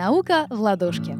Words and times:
Наука 0.00 0.46
в 0.48 0.60
ладошке. 0.60 1.18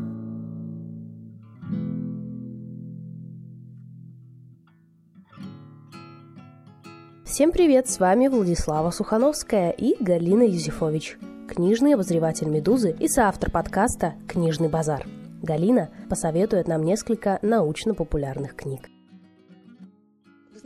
Всем 7.25 7.51
привет, 7.51 7.89
с 7.89 7.99
вами 7.99 8.29
Владислава 8.29 8.93
Сухановская 8.93 9.71
и 9.71 10.01
Галина 10.01 10.45
Юзефович, 10.45 11.19
книжный 11.49 11.95
обозреватель 11.95 12.47
«Медузы» 12.47 12.95
и 13.01 13.09
соавтор 13.09 13.51
подкаста 13.51 14.15
«Книжный 14.29 14.69
базар». 14.69 15.05
Галина 15.43 15.91
посоветует 16.09 16.69
нам 16.69 16.85
несколько 16.85 17.41
научно-популярных 17.43 18.55
книг 18.55 18.89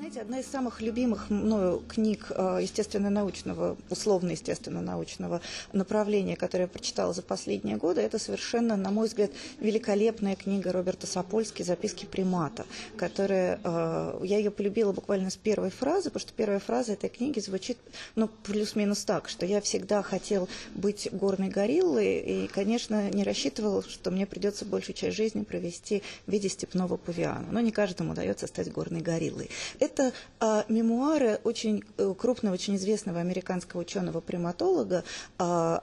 знаете, 0.02 0.20
одна 0.20 0.40
из 0.40 0.46
самых 0.48 0.80
любимых 0.80 1.30
мною 1.30 1.80
книг 1.86 2.26
э, 2.30 2.58
естественно-научного, 2.60 3.76
условно-естественно-научного 3.88 5.40
направления, 5.72 6.34
которое 6.34 6.64
я 6.64 6.68
прочитала 6.68 7.12
за 7.12 7.22
последние 7.22 7.76
годы, 7.76 8.00
это 8.00 8.18
совершенно, 8.18 8.74
на 8.74 8.90
мой 8.90 9.06
взгляд, 9.06 9.30
великолепная 9.60 10.34
книга 10.34 10.72
Роберта 10.72 11.06
Сапольски 11.06 11.62
«Записки 11.62 12.04
примата», 12.04 12.66
которая, 12.96 13.60
э, 13.62 14.20
я 14.24 14.38
ее 14.38 14.50
полюбила 14.50 14.90
буквально 14.90 15.30
с 15.30 15.36
первой 15.36 15.70
фразы, 15.70 16.10
потому 16.10 16.22
что 16.22 16.32
первая 16.32 16.58
фраза 16.58 16.94
этой 16.94 17.08
книги 17.08 17.38
звучит, 17.38 17.78
ну, 18.16 18.26
плюс-минус 18.26 19.04
так, 19.04 19.28
что 19.28 19.46
я 19.46 19.60
всегда 19.60 20.02
хотел 20.02 20.48
быть 20.74 21.10
горной 21.12 21.48
гориллой, 21.48 22.18
и, 22.18 22.48
конечно, 22.48 23.08
не 23.10 23.22
рассчитывал, 23.22 23.84
что 23.84 24.10
мне 24.10 24.26
придется 24.26 24.64
большую 24.64 24.96
часть 24.96 25.16
жизни 25.16 25.44
провести 25.44 26.02
в 26.26 26.32
виде 26.32 26.48
степного 26.48 26.96
павиана. 26.96 27.46
Но 27.52 27.60
не 27.60 27.70
каждому 27.70 28.14
удается 28.14 28.48
стать 28.48 28.72
горной 28.72 29.00
гориллой. 29.00 29.48
Это 29.78 29.91
это 29.92 30.12
а, 30.40 30.64
мемуары 30.68 31.38
очень 31.44 31.84
э, 31.98 32.14
крупного, 32.18 32.54
очень 32.54 32.76
известного 32.76 33.20
американского 33.20 33.82
ученого-приматолога, 33.82 35.04
а, 35.38 35.82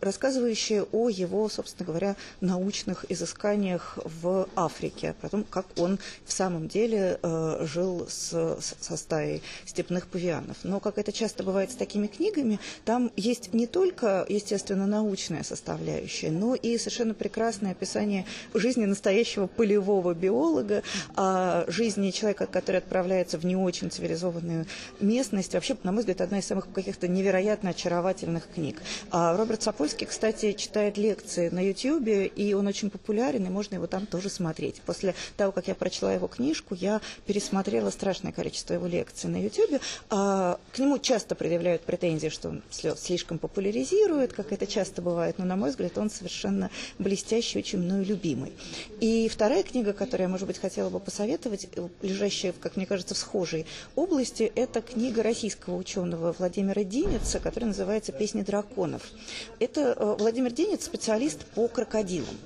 рассказывающие 0.00 0.84
о 0.84 1.08
его, 1.08 1.48
собственно 1.48 1.86
говоря, 1.86 2.16
научных 2.40 3.04
изысканиях 3.10 3.98
в 4.04 4.48
Африке, 4.54 5.14
о 5.20 5.28
том, 5.28 5.44
как 5.44 5.66
он 5.78 5.98
в 6.24 6.32
самом 6.32 6.68
деле 6.68 7.18
а, 7.22 7.64
жил 7.66 8.06
с, 8.08 8.58
со 8.60 8.96
стаей 8.96 9.42
степных 9.66 10.06
павианов. 10.06 10.58
Но, 10.62 10.78
как 10.80 10.98
это 10.98 11.12
часто 11.12 11.42
бывает 11.42 11.72
с 11.72 11.74
такими 11.74 12.06
книгами, 12.06 12.60
там 12.84 13.10
есть 13.16 13.52
не 13.52 13.66
только, 13.66 14.24
естественно, 14.28 14.86
научная 14.86 15.42
составляющая, 15.42 16.30
но 16.30 16.54
и 16.54 16.78
совершенно 16.78 17.14
прекрасное 17.14 17.72
описание 17.72 18.26
жизни 18.54 18.84
настоящего 18.84 19.48
полевого 19.48 20.14
биолога, 20.14 20.82
а, 21.16 21.64
жизни 21.66 22.10
человека, 22.10 22.46
который 22.46 22.76
отправляется 22.76 23.39
в 23.40 23.46
не 23.46 23.56
очень 23.56 23.90
цивилизованную 23.90 24.66
местность. 25.00 25.54
Вообще, 25.54 25.76
на 25.82 25.92
мой 25.92 26.00
взгляд, 26.00 26.20
одна 26.20 26.38
из 26.38 26.46
самых 26.46 26.72
каких-то 26.72 27.08
невероятно 27.08 27.70
очаровательных 27.70 28.48
книг. 28.54 28.82
А 29.10 29.36
Роберт 29.36 29.62
Сапольский, 29.62 30.06
кстати, 30.06 30.52
читает 30.52 30.96
лекции 30.96 31.48
на 31.48 31.60
YouTube, 31.66 32.08
и 32.08 32.54
он 32.54 32.66
очень 32.66 32.90
популярен, 32.90 33.46
и 33.46 33.50
можно 33.50 33.74
его 33.76 33.86
там 33.86 34.06
тоже 34.06 34.28
смотреть. 34.28 34.80
После 34.82 35.14
того, 35.36 35.52
как 35.52 35.68
я 35.68 35.74
прочла 35.74 36.12
его 36.12 36.28
книжку, 36.28 36.74
я 36.74 37.00
пересмотрела 37.26 37.90
страшное 37.90 38.32
количество 38.32 38.74
его 38.74 38.86
лекций 38.86 39.28
на 39.28 39.42
YouTube. 39.42 39.80
А, 40.10 40.58
к 40.72 40.78
нему 40.78 40.98
часто 40.98 41.34
предъявляют 41.34 41.82
претензии, 41.82 42.28
что 42.28 42.50
он 42.50 42.62
слишком 42.70 43.38
популяризирует, 43.38 44.32
как 44.32 44.52
это 44.52 44.66
часто 44.66 45.02
бывает, 45.02 45.38
но, 45.38 45.44
на 45.44 45.56
мой 45.56 45.70
взгляд, 45.70 45.96
он 45.98 46.10
совершенно 46.10 46.70
блестящий, 46.98 47.58
очень 47.58 47.78
мною 47.78 48.04
любимый. 48.04 48.52
И 49.00 49.28
вторая 49.28 49.62
книга, 49.62 49.92
которую 49.92 50.26
я, 50.26 50.28
может 50.28 50.46
быть, 50.46 50.58
хотела 50.58 50.90
бы 50.90 51.00
посоветовать, 51.00 51.68
лежащая, 52.02 52.52
как 52.52 52.76
мне 52.76 52.86
кажется, 52.86 53.14
в 53.14 53.18
схожей 53.30 53.64
области, 53.94 54.50
это 54.56 54.80
книга 54.80 55.22
российского 55.22 55.76
ученого 55.76 56.34
Владимира 56.36 56.82
Динеца, 56.82 57.38
которая 57.38 57.68
называется 57.68 58.10
«Песни 58.10 58.42
драконов». 58.42 59.02
Это 59.60 59.94
э, 59.96 60.16
Владимир 60.18 60.50
Динец 60.50 60.84
специалист 60.84 61.44
по 61.54 61.68
крокодилам. 61.68 62.36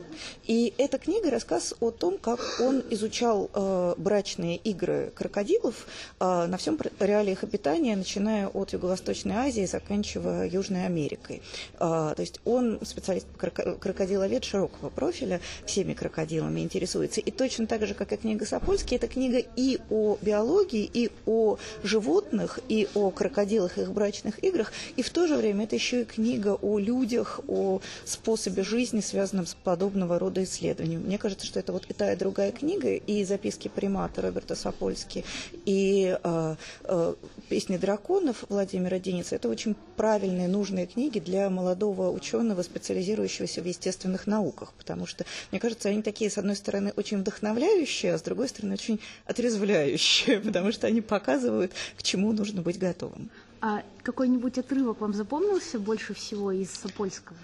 И 0.46 0.74
эта 0.76 0.98
книга 0.98 1.30
рассказ 1.30 1.74
о 1.80 1.90
том, 1.90 2.18
как 2.18 2.38
он 2.60 2.82
изучал 2.90 3.48
э, 3.54 3.94
брачные 3.96 4.56
игры 4.56 5.10
крокодилов 5.14 5.86
э, 6.20 6.46
на 6.46 6.56
всем 6.58 6.78
реале 7.00 7.32
их 7.32 7.44
обитания, 7.44 7.96
начиная 7.96 8.48
от 8.48 8.74
Юго-Восточной 8.74 9.36
Азии, 9.36 9.64
заканчивая 9.64 10.46
Южной 10.46 10.84
Америкой. 10.84 11.40
Э, 11.74 12.12
то 12.14 12.20
есть 12.20 12.40
он 12.44 12.78
специалист 12.82 13.26
по 13.26 13.38
крокодиловед 13.48 14.44
широкого 14.44 14.90
профиля, 14.90 15.40
всеми 15.64 15.94
крокодилами 15.94 16.60
интересуется. 16.60 17.22
И 17.22 17.30
точно 17.30 17.66
так 17.66 17.86
же, 17.86 17.94
как 17.94 18.12
и 18.12 18.16
книга 18.16 18.44
Сапольский, 18.44 18.98
эта 18.98 19.08
книга 19.08 19.38
и 19.56 19.78
о 19.88 20.18
биологии, 20.20 20.63
биологии, 20.64 20.90
и 20.92 21.10
о 21.26 21.58
животных, 21.82 22.60
и 22.68 22.88
о 22.94 23.10
крокодилах 23.10 23.78
и 23.78 23.82
их 23.82 23.92
брачных 23.92 24.42
играх, 24.42 24.72
и 24.96 25.02
в 25.02 25.10
то 25.10 25.26
же 25.26 25.36
время 25.36 25.64
это 25.64 25.76
еще 25.76 26.02
и 26.02 26.04
книга 26.04 26.58
о 26.60 26.78
людях, 26.78 27.40
о 27.48 27.80
способе 28.04 28.62
жизни, 28.62 29.00
связанном 29.00 29.46
с 29.46 29.54
подобного 29.54 30.18
рода 30.18 30.42
исследованиями. 30.42 31.04
Мне 31.04 31.18
кажется, 31.18 31.46
что 31.46 31.60
это 31.60 31.72
вот 31.72 31.86
и 31.88 31.92
та, 31.92 32.12
и 32.12 32.16
другая 32.16 32.52
книга, 32.52 32.94
и 32.94 33.24
записки 33.24 33.68
примата 33.68 34.22
Роберта 34.22 34.54
Сапольски, 34.54 35.24
и 35.66 36.16
э, 36.22 36.56
э, 36.84 37.14
песни 37.48 37.76
драконов 37.76 38.44
Владимира 38.48 38.98
Деница. 38.98 39.36
Это 39.36 39.48
очень 39.48 39.76
правильные, 39.96 40.48
нужные 40.48 40.86
книги 40.86 41.18
для 41.18 41.50
молодого 41.50 42.10
ученого, 42.10 42.62
специализирующегося 42.62 43.62
в 43.62 43.66
естественных 43.66 44.26
науках, 44.26 44.72
потому 44.78 45.06
что, 45.06 45.24
мне 45.50 45.60
кажется, 45.60 45.88
они 45.88 46.02
такие, 46.02 46.30
с 46.30 46.38
одной 46.38 46.56
стороны, 46.56 46.92
очень 46.96 47.18
вдохновляющие, 47.18 48.14
а 48.14 48.18
с 48.18 48.22
другой 48.22 48.48
стороны, 48.48 48.74
очень 48.74 49.00
отрезвляющие, 49.26 50.38
потому 50.54 50.72
что 50.72 50.86
они 50.86 51.00
показывают, 51.00 51.72
к 51.96 52.02
чему 52.04 52.32
нужно 52.32 52.62
быть 52.62 52.78
готовым. 52.78 53.28
А 53.60 53.82
какой-нибудь 54.04 54.56
отрывок 54.56 55.00
вам 55.00 55.12
запомнился 55.12 55.80
больше 55.80 56.14
всего 56.14 56.52
из 56.52 56.70
Сапольского? 56.70 57.36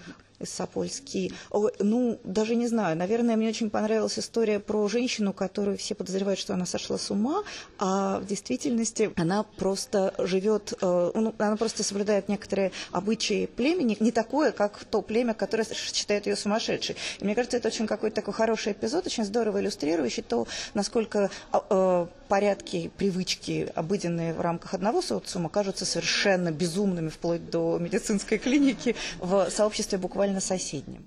Сапольский. 0.45 1.33
Ну, 1.79 2.19
даже 2.23 2.55
не 2.55 2.67
знаю. 2.67 2.97
Наверное, 2.97 3.35
мне 3.35 3.49
очень 3.49 3.69
понравилась 3.69 4.17
история 4.19 4.59
про 4.59 4.87
женщину, 4.87 5.33
которую 5.33 5.77
все 5.77 5.95
подозревают, 5.95 6.39
что 6.39 6.53
она 6.53 6.65
сошла 6.65 6.97
с 6.97 7.11
ума, 7.11 7.43
а 7.79 8.19
в 8.19 8.25
действительности 8.25 9.11
она 9.17 9.43
просто 9.43 10.13
живет, 10.17 10.73
э, 10.81 11.11
ну, 11.13 11.35
она 11.37 11.57
просто 11.57 11.83
соблюдает 11.83 12.29
некоторые 12.29 12.71
обычаи 12.91 13.45
племени, 13.45 13.97
не 13.99 14.11
такое, 14.11 14.51
как 14.51 14.83
то 14.85 15.01
племя, 15.01 15.33
которое 15.33 15.65
считает 15.73 16.25
ее 16.27 16.35
сумасшедшей. 16.35 16.95
И 17.19 17.23
мне 17.23 17.35
кажется, 17.35 17.57
это 17.57 17.67
очень 17.67 17.87
какой-то 17.87 18.15
такой 18.15 18.33
хороший 18.33 18.73
эпизод, 18.73 19.05
очень 19.05 19.25
здорово 19.25 19.59
иллюстрирующий 19.59 20.23
то, 20.23 20.47
насколько 20.73 21.29
а, 21.51 21.65
э, 21.69 22.20
порядки, 22.31 22.89
привычки, 22.95 23.67
обыденные 23.75 24.33
в 24.33 24.39
рамках 24.39 24.73
одного 24.73 25.01
социума, 25.01 25.49
кажутся 25.49 25.85
совершенно 25.85 26.49
безумными, 26.49 27.09
вплоть 27.09 27.49
до 27.49 27.77
медицинской 27.77 28.37
клиники, 28.37 28.95
в 29.19 29.49
сообществе 29.49 29.97
буквально 29.97 30.39
соседним. 30.39 31.03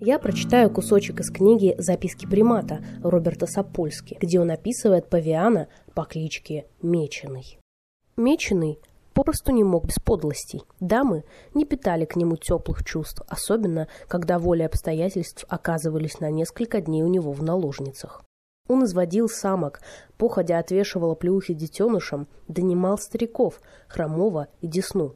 Я 0.00 0.18
прочитаю 0.18 0.70
кусочек 0.70 1.20
из 1.20 1.30
книги 1.30 1.76
«Записки 1.78 2.26
примата» 2.26 2.84
Роберта 3.00 3.46
Сапольски, 3.46 4.18
где 4.20 4.40
он 4.40 4.50
описывает 4.50 5.08
павиана 5.08 5.68
по 5.94 6.02
кличке 6.02 6.66
Меченый. 6.82 7.60
Меченый 8.16 8.80
попросту 9.14 9.52
не 9.52 9.64
мог 9.64 9.86
без 9.86 9.98
подлостей. 9.98 10.64
Дамы 10.80 11.24
не 11.54 11.64
питали 11.64 12.04
к 12.04 12.16
нему 12.16 12.36
теплых 12.36 12.84
чувств, 12.84 13.22
особенно 13.28 13.88
когда 14.08 14.38
воля 14.38 14.66
обстоятельств 14.66 15.44
оказывались 15.48 16.20
на 16.20 16.30
несколько 16.30 16.80
дней 16.80 17.02
у 17.02 17.08
него 17.08 17.32
в 17.32 17.42
наложницах. 17.42 18.22
Он 18.68 18.84
изводил 18.84 19.28
самок, 19.28 19.80
походя 20.16 20.58
отвешивал 20.58 21.16
плюхи 21.16 21.54
детенышам, 21.54 22.26
донимал 22.48 22.98
стариков, 22.98 23.60
хромого 23.88 24.48
и 24.60 24.66
десну. 24.66 25.14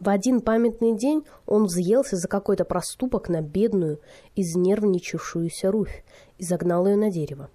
В 0.00 0.08
один 0.08 0.40
памятный 0.40 0.96
день 0.96 1.24
он 1.46 1.64
взъелся 1.64 2.16
за 2.16 2.28
какой-то 2.28 2.64
проступок 2.64 3.28
на 3.28 3.42
бедную, 3.42 4.00
изнервничавшуюся 4.36 5.72
Руфь 5.72 6.04
и 6.38 6.44
загнал 6.44 6.86
ее 6.86 6.96
на 6.96 7.10
дерево. 7.10 7.48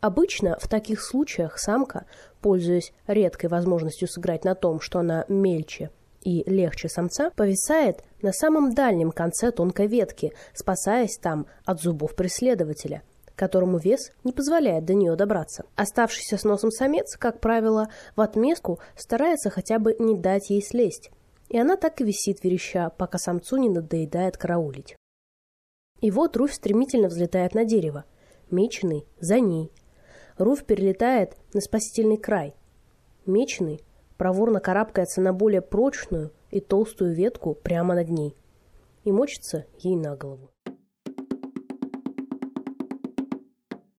Обычно 0.00 0.58
в 0.60 0.68
таких 0.68 1.02
случаях 1.02 1.58
самка, 1.58 2.06
пользуясь 2.40 2.92
редкой 3.06 3.50
возможностью 3.50 4.08
сыграть 4.08 4.44
на 4.44 4.54
том, 4.54 4.80
что 4.80 5.00
она 5.00 5.24
мельче 5.28 5.90
и 6.22 6.42
легче 6.50 6.88
самца, 6.88 7.30
повисает 7.30 8.02
на 8.22 8.32
самом 8.32 8.74
дальнем 8.74 9.10
конце 9.10 9.50
тонкой 9.52 9.86
ветки, 9.86 10.32
спасаясь 10.54 11.18
там 11.18 11.46
от 11.64 11.80
зубов 11.80 12.14
преследователя– 12.14 13.02
которому 13.40 13.78
вес 13.78 14.12
не 14.22 14.32
позволяет 14.32 14.84
до 14.84 14.92
нее 14.92 15.16
добраться. 15.16 15.64
Оставшийся 15.74 16.36
с 16.36 16.44
носом 16.44 16.70
самец, 16.70 17.16
как 17.16 17.40
правило, 17.40 17.88
в 18.14 18.20
отместку 18.20 18.80
старается 18.94 19.48
хотя 19.48 19.78
бы 19.78 19.96
не 19.98 20.14
дать 20.14 20.50
ей 20.50 20.62
слезть. 20.62 21.10
И 21.48 21.58
она 21.58 21.76
так 21.76 22.02
и 22.02 22.04
висит 22.04 22.44
вереща, 22.44 22.90
пока 22.90 23.16
самцу 23.16 23.56
не 23.56 23.70
надоедает 23.70 24.36
караулить. 24.36 24.94
И 26.02 26.10
вот 26.10 26.36
Руфь 26.36 26.52
стремительно 26.52 27.08
взлетает 27.08 27.54
на 27.54 27.64
дерево. 27.64 28.04
Меченый 28.50 29.06
за 29.20 29.40
ней. 29.40 29.72
Руфь 30.40 30.64
перелетает 30.64 31.36
на 31.52 31.60
спасительный 31.60 32.16
край. 32.16 32.54
Меченый 33.26 33.82
проворно 34.16 34.58
карабкается 34.58 35.20
на 35.20 35.34
более 35.34 35.60
прочную 35.60 36.32
и 36.50 36.60
толстую 36.60 37.14
ветку 37.14 37.54
прямо 37.54 37.94
над 37.94 38.08
ней 38.08 38.34
и 39.04 39.12
мочится 39.12 39.66
ей 39.80 39.96
на 39.96 40.16
голову. 40.16 40.49